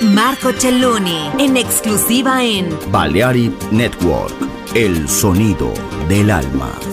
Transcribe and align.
Marco 0.00 0.54
Celloni 0.54 1.30
en 1.38 1.58
exclusiva 1.58 2.42
en 2.42 2.66
Balearic 2.90 3.52
Network, 3.72 4.34
el 4.74 5.06
sonido 5.06 5.70
del 6.08 6.30
alma. 6.30 6.83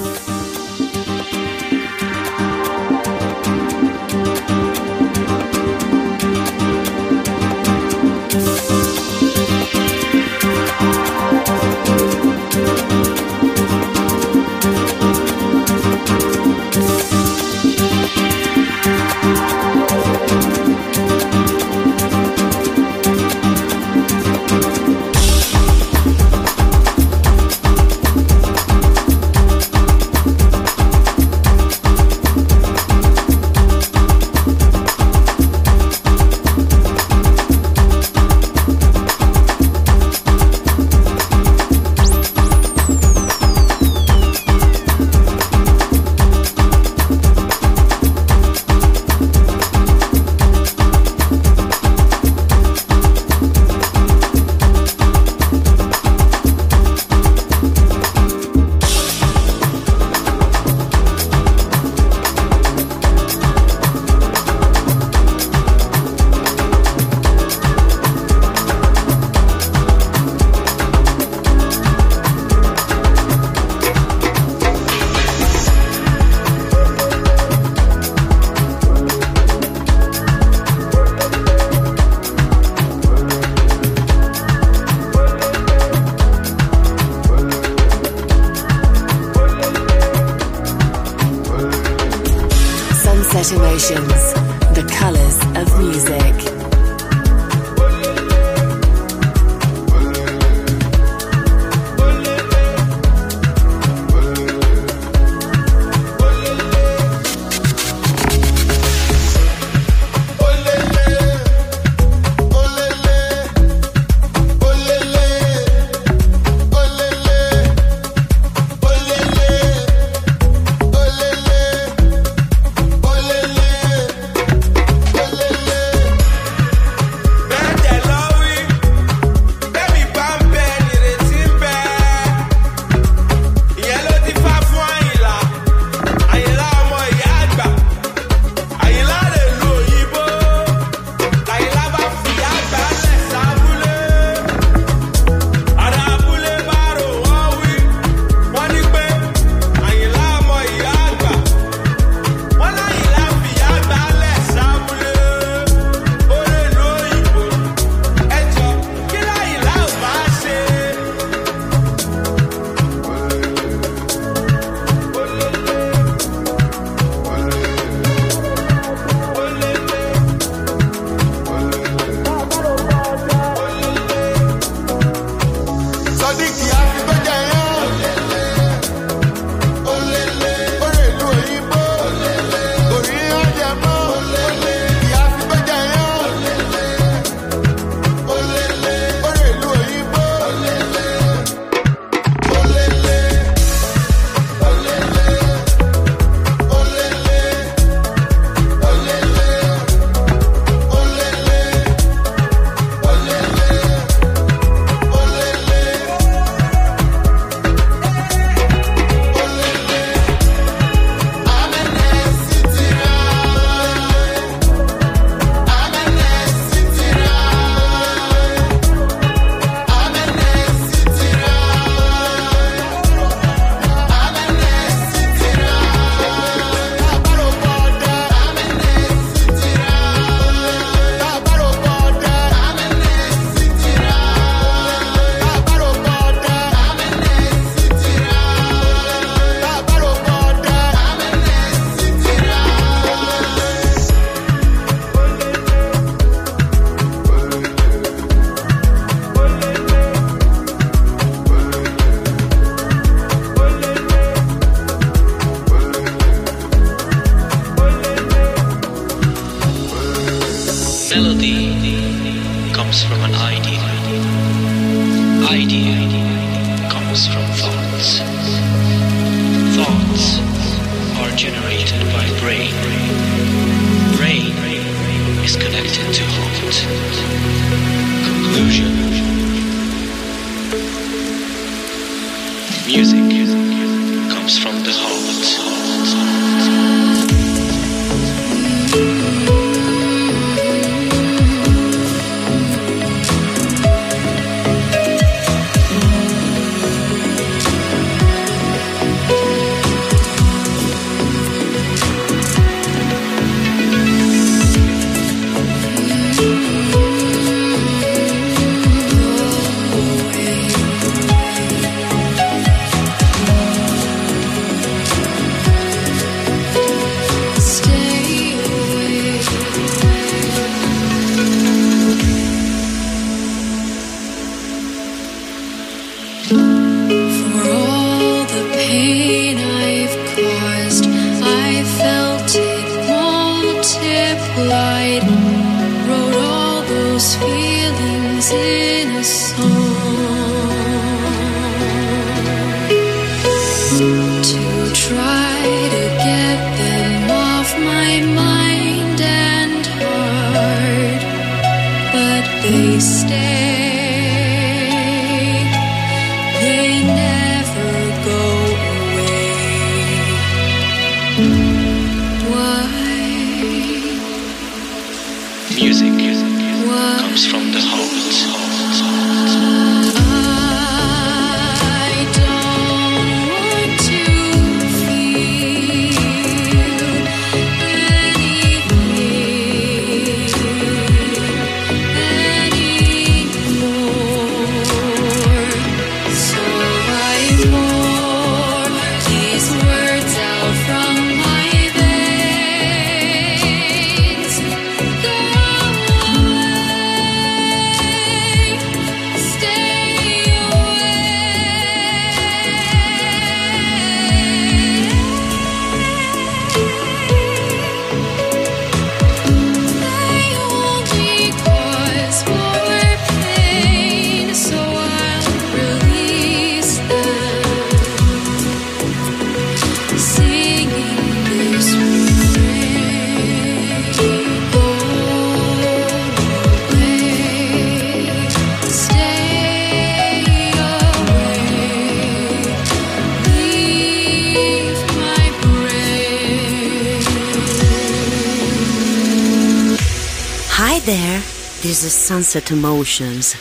sunset 442.44 442.72
emotions. 442.72 443.56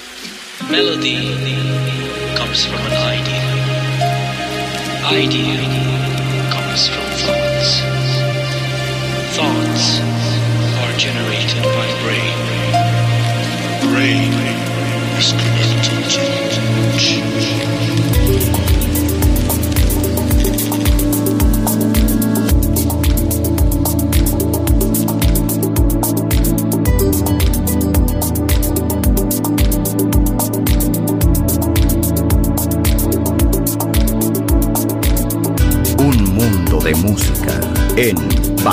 Melody 0.71 1.37
comes 2.35 2.64
from 2.64 2.79
an 2.79 2.93
idea. 3.21 3.45
Idea. 5.05 5.80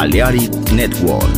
Baleari 0.07 0.47
Network. 0.71 1.36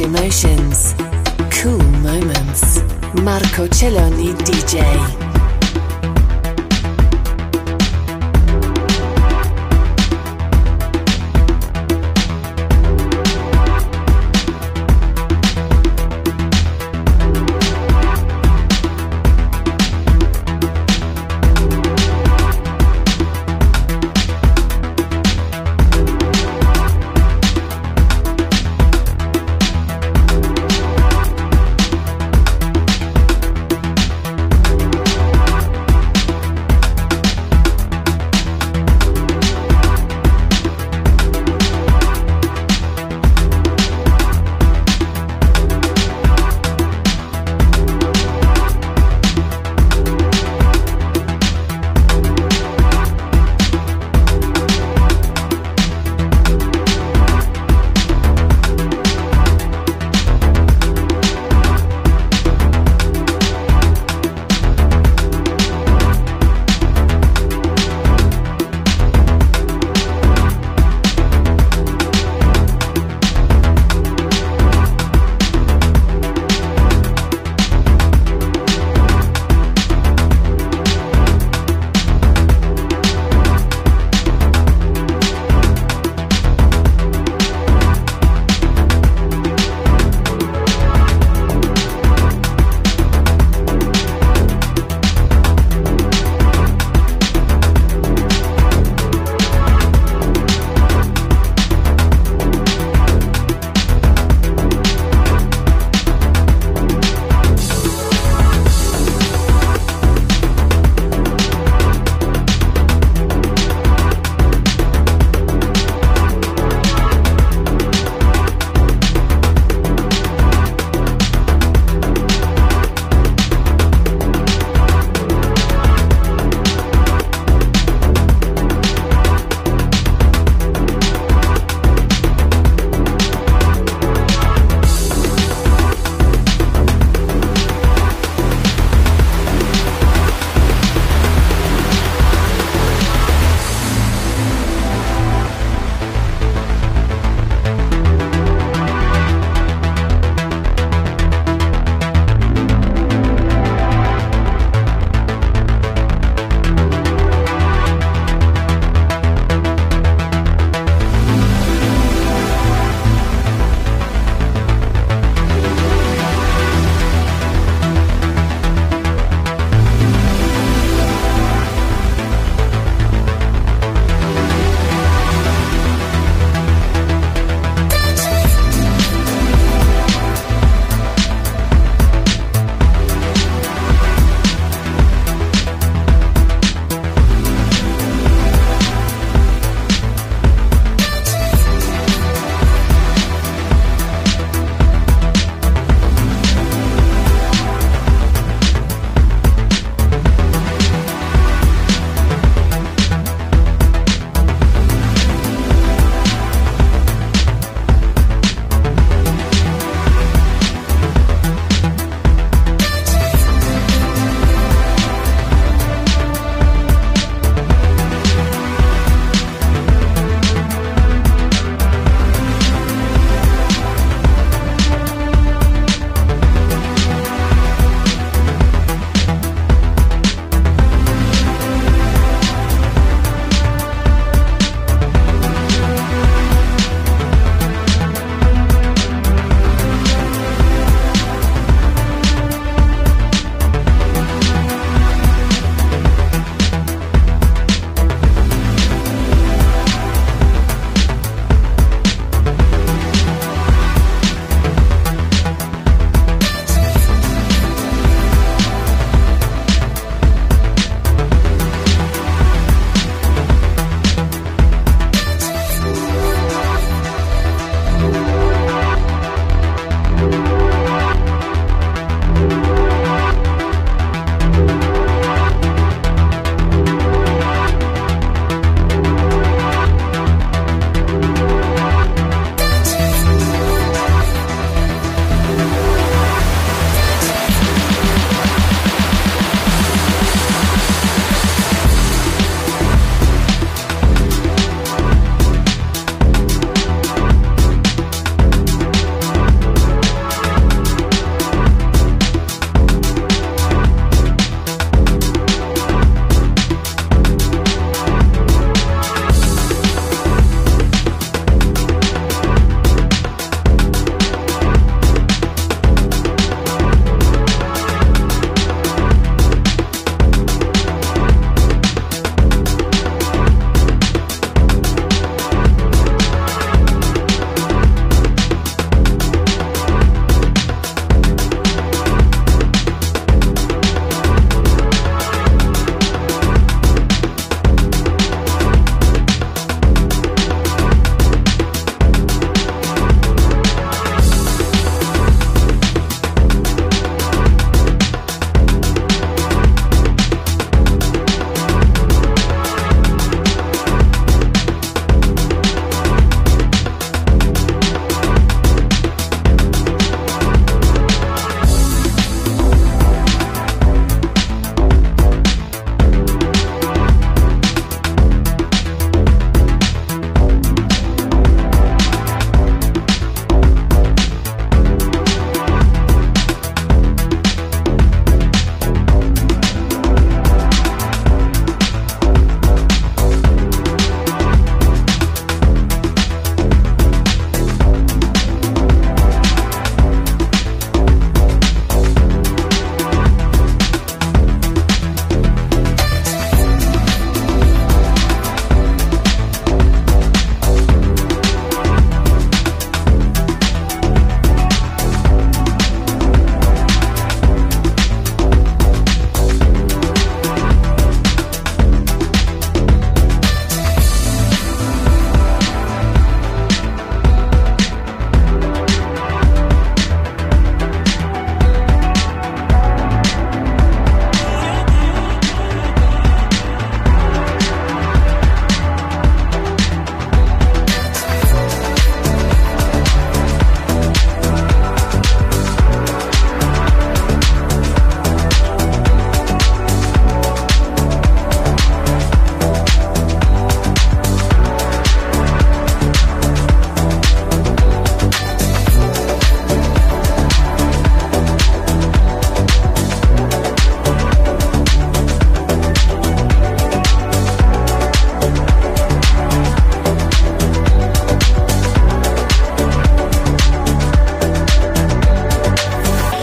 Emotions, 0.00 0.79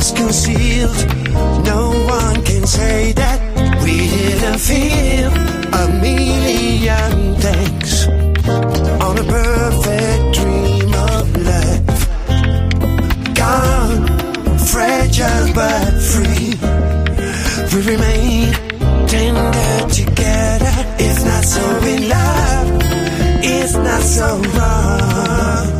was 0.00 0.12
concealed. 0.12 1.00
No 1.72 1.82
one 2.18 2.42
can 2.42 2.64
say 2.66 3.12
that 3.12 3.38
we 3.84 3.96
didn't 4.16 4.60
feel 4.70 5.30
a 5.82 5.86
million 6.06 7.12
things 7.46 7.92
on 9.06 9.14
a 9.24 9.26
perfect 9.38 10.22
dream 10.38 10.90
of 11.12 11.24
life. 11.50 12.00
Gone, 13.40 14.02
fragile 14.72 15.48
but 15.60 15.92
free. 16.12 16.50
We 17.72 17.78
remain 17.92 18.46
tender 19.12 19.88
together. 20.00 20.74
It's 21.06 21.22
not 21.30 21.44
so 21.54 21.64
in 21.92 22.08
love, 22.16 22.68
it's 23.54 23.74
not 23.74 24.02
so 24.16 24.28
wrong. 24.54 25.79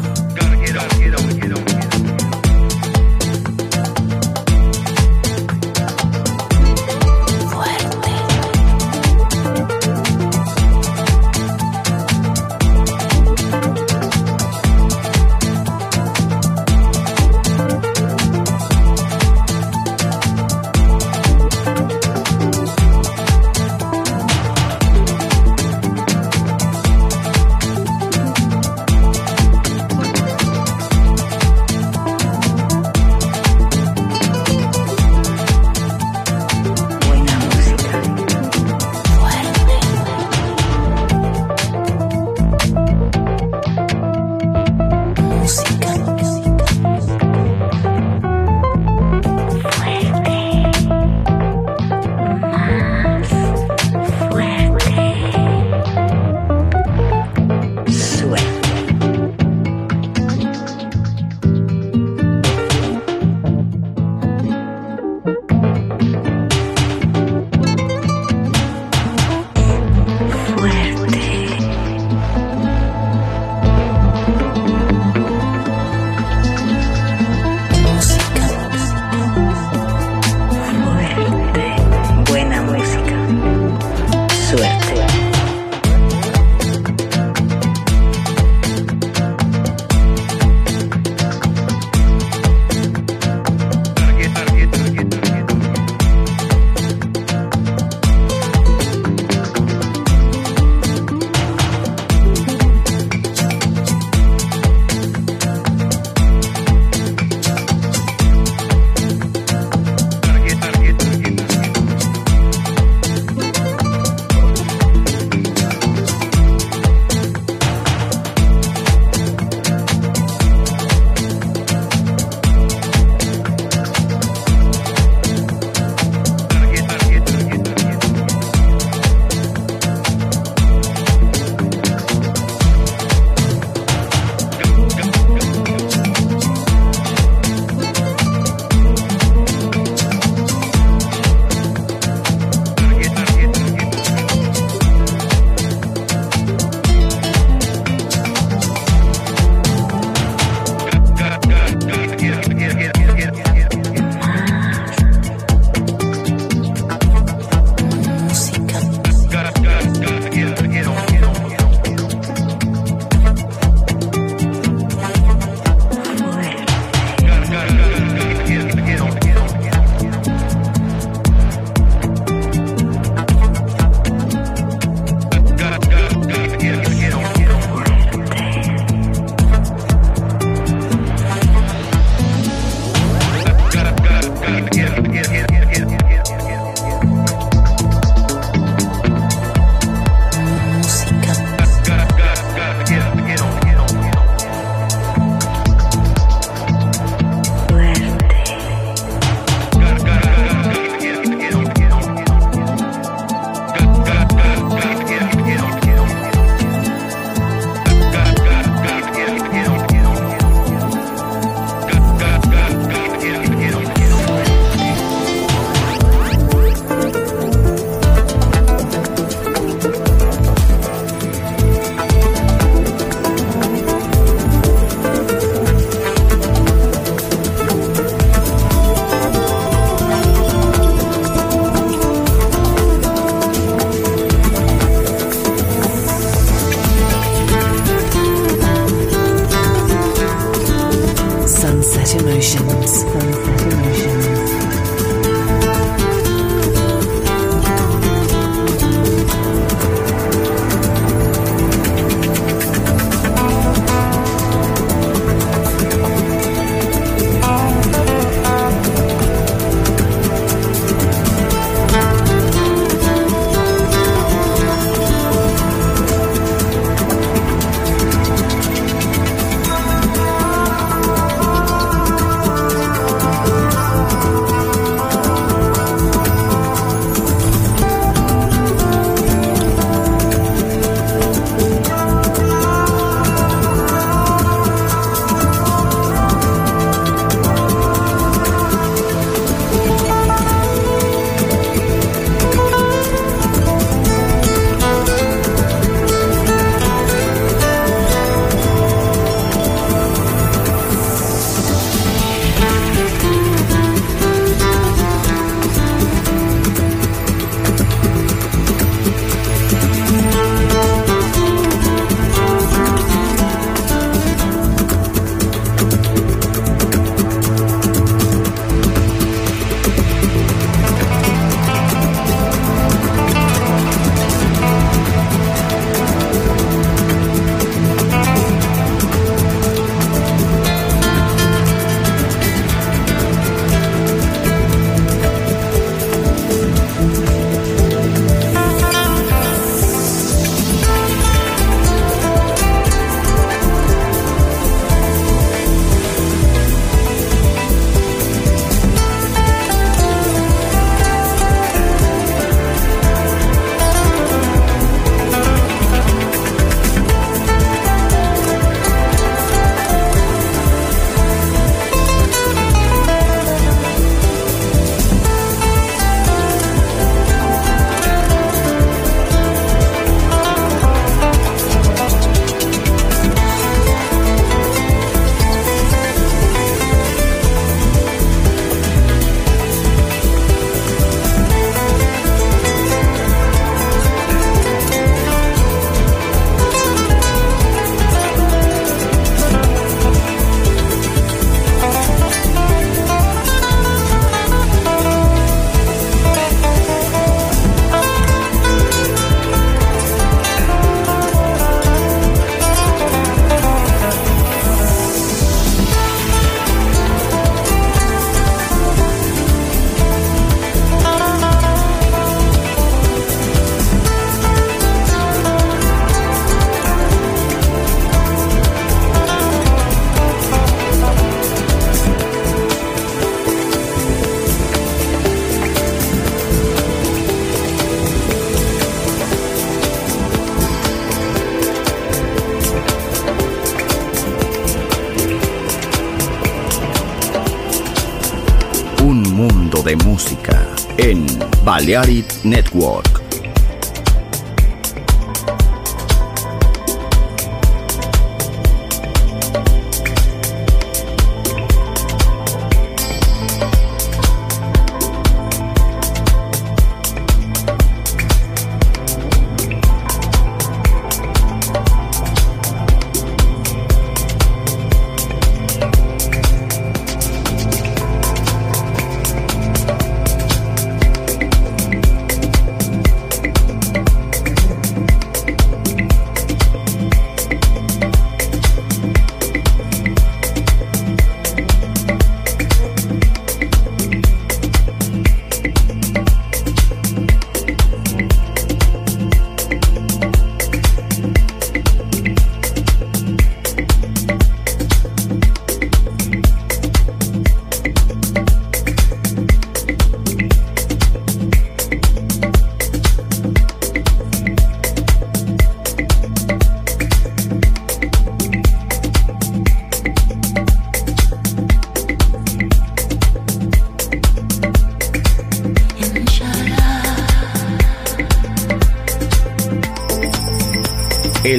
De 439.91 440.05
música 440.05 440.65
en 440.97 441.25
Balearic 441.65 442.45
Network. 442.45 443.20